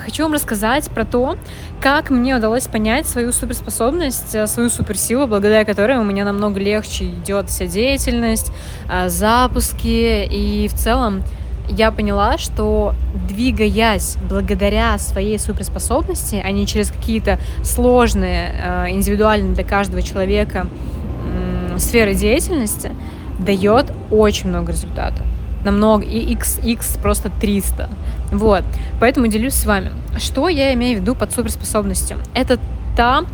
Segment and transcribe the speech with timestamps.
[0.00, 1.36] Хочу вам рассказать про то,
[1.80, 7.06] как мне удалось понять свою суперспособность, э, свою суперсилу, благодаря которой у меня намного легче
[7.06, 8.52] идет вся деятельность,
[8.90, 10.26] э, запуски.
[10.30, 11.22] И в целом
[11.68, 12.94] я поняла, что
[13.28, 20.66] двигаясь благодаря своей суперспособности, а не через какие-то сложные, э, индивидуальные для каждого человека
[21.78, 22.92] сферы деятельности,
[23.38, 25.26] дает очень много результатов
[25.66, 27.90] намного, и x, x просто 300.
[28.32, 28.64] Вот,
[29.00, 29.92] поэтому делюсь с вами.
[30.18, 32.18] Что я имею в виду под суперспособностью?
[32.34, 32.58] Это
[32.96, 33.24] та,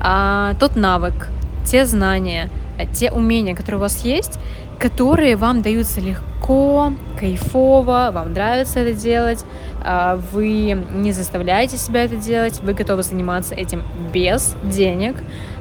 [0.00, 1.28] а, тот навык,
[1.66, 2.50] те знания,
[2.94, 4.38] те умения, которые у вас есть,
[4.78, 9.44] которые вам даются легко, кайфово, вам нравится это делать,
[9.84, 13.82] а, вы не заставляете себя это делать, вы готовы заниматься этим
[14.12, 15.16] без денег,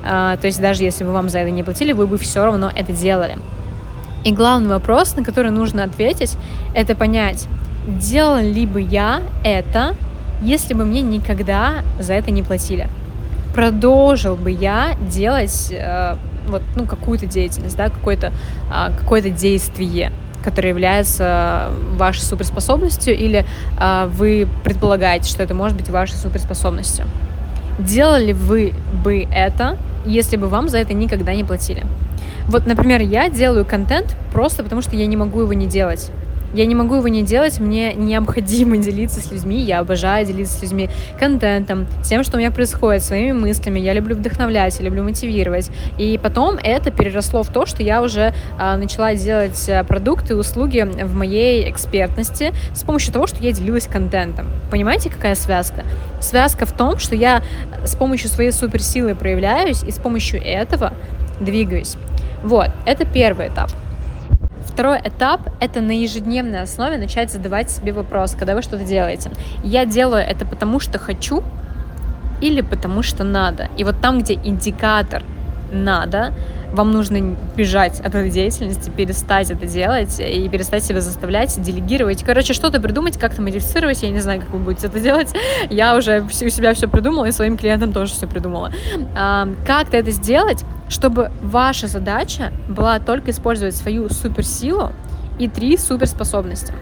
[0.05, 2.71] а, то есть даже если бы вам за это не платили, вы бы все равно
[2.73, 3.37] это делали.
[4.23, 6.35] И главный вопрос, на который нужно ответить,
[6.73, 7.47] это понять,
[7.87, 9.95] делал ли бы я это,
[10.41, 12.89] если бы мне никогда за это не платили.
[13.53, 16.15] Продолжил бы я делать э,
[16.47, 18.31] вот, ну, какую-то деятельность, да, какое-то
[18.71, 20.11] э, какое действие,
[20.43, 23.45] которое является вашей суперспособностью, или
[23.79, 27.05] э, вы предполагаете, что это может быть вашей суперспособностью.
[27.79, 31.85] Делали вы бы это, если бы вам за это никогда не платили?
[32.47, 36.11] Вот, например, я делаю контент просто потому, что я не могу его не делать.
[36.53, 40.61] Я не могу его не делать, мне необходимо делиться с людьми, я обожаю делиться с
[40.61, 45.69] людьми контентом, тем, что у меня происходит, своими мыслями, я люблю вдохновлять, я люблю мотивировать.
[45.97, 50.81] И потом это переросло в то, что я уже а, начала делать э, продукты, услуги
[50.81, 54.47] в моей экспертности с помощью того, что я делилась контентом.
[54.71, 55.83] Понимаете, какая связка?
[56.21, 57.43] Связка в том, что я
[57.83, 60.93] с помощью своей суперсилы проявляюсь и с помощью этого
[61.39, 61.95] двигаюсь.
[62.43, 63.69] Вот, это первый этап.
[64.79, 69.29] Второй этап— это на ежедневной основе начать задавать себе вопрос, когда вы что-то делаете.
[69.61, 71.43] Я делаю это потому, что хочу
[72.39, 73.67] или потому, что надо.
[73.75, 75.21] И вот там, где индикатор
[75.69, 76.33] «надо»,
[76.73, 82.23] вам нужно бежать от этой деятельности, перестать это делать и перестать себя заставлять, делегировать.
[82.23, 84.01] Короче, что-то придумать, как-то модифицировать.
[84.03, 85.33] Я не знаю, как вы будете это делать.
[85.69, 88.71] Я уже у себя все придумала и своим клиентам тоже все придумала.
[89.65, 94.91] Как-то это сделать, чтобы ваша задача была только использовать свою суперсилу
[95.37, 96.73] и три суперспособности.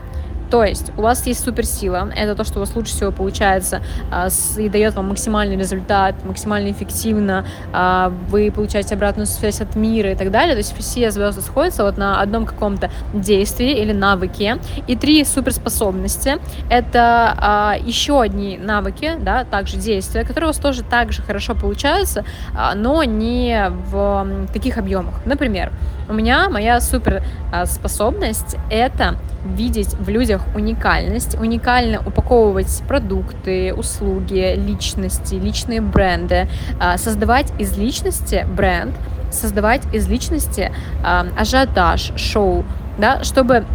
[0.49, 3.81] То есть у вас есть суперсила, это то, что у вас лучше всего получается
[4.11, 4.27] а,
[4.57, 10.15] и дает вам максимальный результат, максимально эффективно, а, вы получаете обратную связь от мира и
[10.15, 10.53] так далее.
[10.53, 14.57] То есть все звезды сходятся вот на одном каком-то действии или навыке.
[14.87, 16.37] И три суперспособности—
[16.69, 21.55] это а, еще одни навыки, да, также действия, которые у вас тоже так же хорошо
[21.55, 22.23] получаются,
[22.75, 25.15] но не в таких объемах.
[25.25, 25.71] Например,
[26.09, 35.81] у меня моя суперспособность— это видеть в людях уникальность, уникально упаковывать продукты, услуги, личности, личные
[35.81, 36.47] бренды,
[36.79, 38.95] а, создавать из личности бренд,
[39.31, 40.71] создавать из личности
[41.03, 42.65] а, ажиотаж, шоу,
[42.97, 43.65] да, чтобы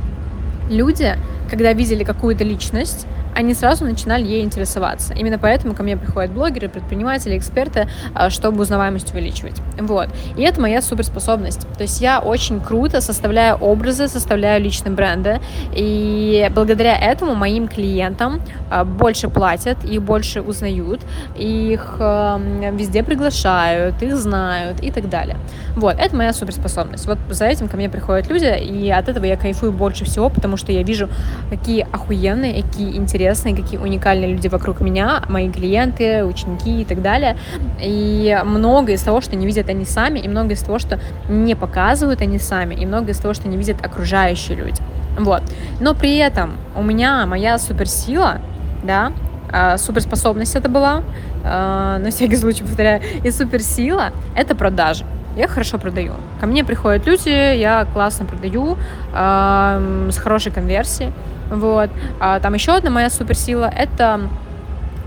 [0.70, 1.16] люди,
[1.50, 5.14] когда видели какую-то личность, они сразу начинали ей интересоваться.
[5.14, 9.60] Именно поэтому ко мне приходят блогеры, предприниматели, эксперты, а, чтобы узнаваемость увеличивать.
[9.78, 10.08] Вот.
[10.36, 11.66] И это моя суперспособность.
[11.76, 15.40] То есть я очень круто составляю образы, составляю личные бренды,
[15.74, 21.00] и благодаря этому моим клиентам а, больше платят, их больше узнают,
[21.36, 25.36] их везде приглашают, их знают и так далее.
[25.76, 27.06] Вот, это моя суперспособность.
[27.06, 30.56] Вот за этим ко мне приходят люди, и от этого я кайфую больше всего, потому
[30.56, 31.08] что я вижу,
[31.50, 37.02] какие охуенные, какие интересные интересные, какие уникальные люди вокруг меня, мои клиенты, ученики и так
[37.02, 37.36] далее.
[37.80, 41.54] И многое из того, что не видят они сами, и многое из того, что не
[41.54, 44.82] показывают они сами, и многое из того, что не видят окружающие люди.
[45.18, 45.42] Вот.
[45.80, 48.40] Но при этом у меня моя суперсила,
[48.82, 49.12] да,
[49.52, 51.02] а, суперспособность это была,
[51.44, 55.04] а, на всякий случай повторяю, и суперсила— это продажи.
[55.36, 56.12] Я хорошо продаю.
[56.40, 58.76] Ко мне приходят люди, я классно продаю,
[59.14, 61.10] с хорошей конверсией.
[61.52, 61.90] Вот.
[62.18, 64.28] А там еще одна моя суперсила— это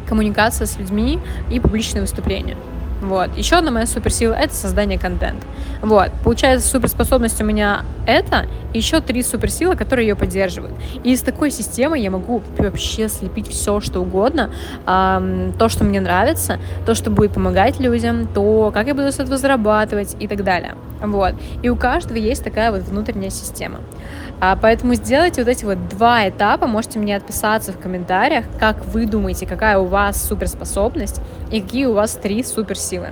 [0.07, 1.19] коммуникация с людьми
[1.49, 2.55] и публичные выступления.
[3.01, 3.35] Вот.
[3.35, 5.45] Еще одна моя суперсила— это создание контента.
[5.81, 6.11] Вот.
[6.23, 10.73] Получается, суперспособность у меня это, и еще три суперсилы, которые ее поддерживают.
[11.03, 14.51] И из такой системы я могу вообще слепить все, что угодно.
[14.85, 19.19] Эм, то, что мне нравится, то, что будет помогать людям, то, как я буду с
[19.19, 20.75] этого зарабатывать и так далее.
[21.01, 21.33] Вот.
[21.63, 23.79] И у каждого есть такая вот внутренняя система.
[24.39, 26.67] А, поэтому сделайте вот эти вот два этапа.
[26.67, 31.21] Можете мне отписаться в комментариях, как вы думаете, какая у вас суперспособность
[31.51, 33.09] и какие у вас три суперсилы.